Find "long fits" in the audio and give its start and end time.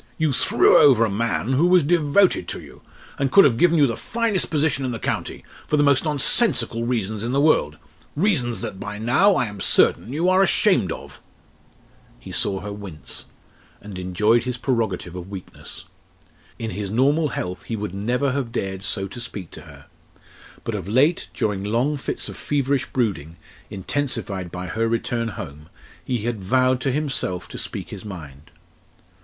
21.63-22.27